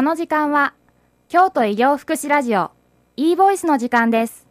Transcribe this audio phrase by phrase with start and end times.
[0.00, 0.72] この時間は
[1.28, 2.70] 京都医療福祉ラジオ
[3.18, 4.46] e ボイスの時間です。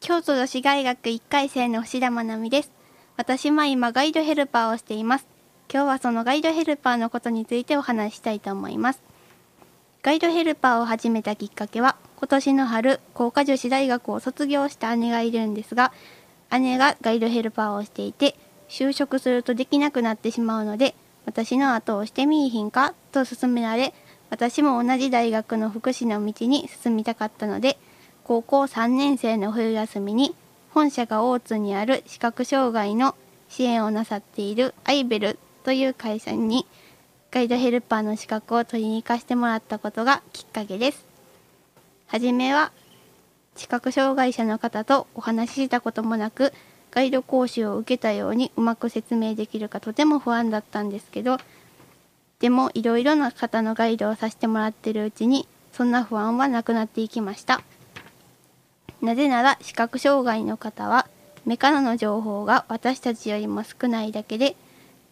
[0.00, 2.70] 京都女子大学1回生の星田愛美です。
[3.16, 5.26] 私は今ガイドヘルパーをしています。
[5.72, 9.00] 今日はそのガイドヘルパーのことについてお話ししたいと思います。
[10.02, 15.90] ガイドヘルパーを始めたきっかけは今年の春工科女子大学を卒業した姉がいるんですが
[16.50, 18.36] 姉がガイドヘルパーをしていて
[18.68, 23.94] 就職するとできなくなってしまうので私の後をしてみいひんかと勧められ
[24.30, 27.76] 私も同じ大学の福祉の道に進みたかったので
[28.24, 30.34] 高校3年生の冬休みに
[30.70, 33.16] 本社が大津にある視覚障害の
[33.48, 36.66] 支援をなさっているアイベルという会社に
[37.32, 41.04] ガイドヘルパーの資格を取りに行かせてもらったことがきっかけです。
[42.06, 42.72] はじめは
[43.56, 46.52] 視覚障害者の方とお話ししたこともなく
[46.90, 51.38] ガイド講習を受けたようにうまく説明できるかとても不安だったんですけど
[52.40, 57.62] でもいろいろな方のガイドをさせてもらってるうちにそんな不安はなくなっていきました。
[59.00, 61.06] なぜなら視覚障害の方は
[61.46, 64.56] 目からの情報が私たちよりも少ないだけで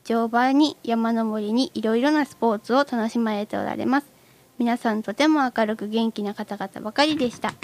[0.04, 4.06] 乗馬に山登りにいろいろなスポーツを楽しまれておられます。
[4.58, 7.54] 皆さんとても明るく元気な方々ばかりでした。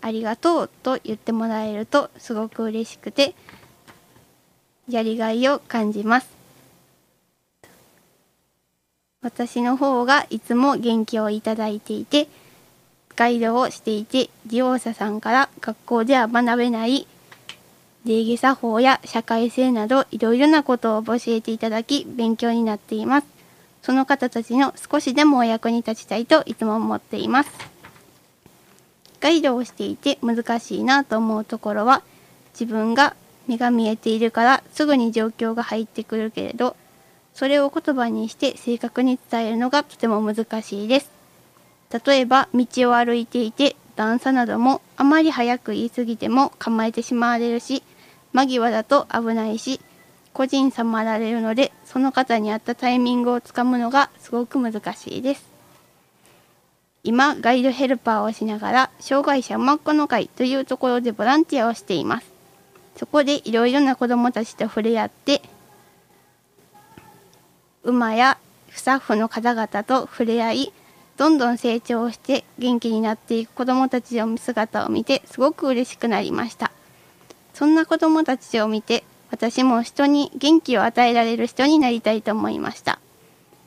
[0.00, 3.34] ありがとうと言ってもらえるとすごく嬉しくて
[4.88, 6.39] やりがいを感じます。
[9.22, 12.26] 私の方がいつも元気をいただいていて
[13.16, 17.06] ガイドをしていて利用者さんから学校では学べない
[18.06, 23.26] 礼儀作法や社会性などいろいろなことを教えていただき勉強になっています。
[23.82, 27.50] その方たちの少しでもお役に立ちたいといつも思っています。
[29.20, 32.02] ガイドをしていて難しいなと思うところは
[32.58, 33.14] 自分が
[33.46, 36.74] 目が見えているからすぐに状況が入ってくるけれど
[37.40, 41.10] それを言葉にして正確に伝えるのがとても難しいです。
[42.04, 47.82] 例えば道を歩いていて段差などもあまり早く言い過ぎても構えてしまわれるし
[48.34, 49.80] 間際だと危ないし
[50.34, 55.46] 個人差もあられるのでその方に合ったタイミングをつかむのがすごく難しいです。
[57.04, 62.26] 今ガイドヘルパーをしながら障害者馬コの会というところでボランティアをしています。
[62.96, 65.40] そこでいろいろな子どもたちと触れ合って
[67.82, 68.38] 馬や
[68.70, 70.72] スタッフの方々と触れ合い
[71.16, 76.72] どんどん成長して元気になっていく子どもたちの姿を見てすごく嬉しくなりました。
[77.52, 82.98] そんな子どもたちを見て私も人に元気を与えられる人になりたいと思いました。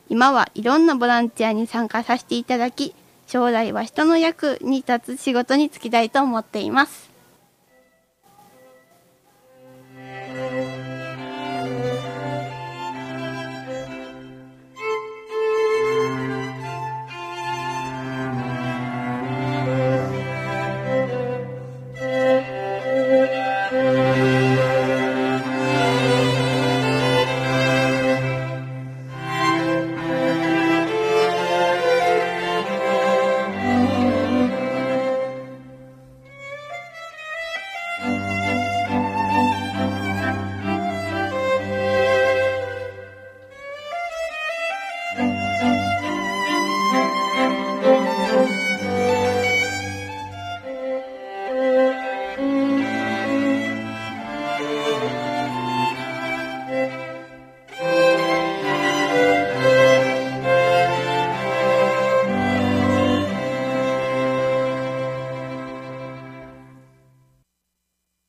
[0.10, 2.96] 今はいろんなボランティアに参加させていただき
[3.28, 7.13] 将来は人の役に立つ仕事に就きたいと思っています。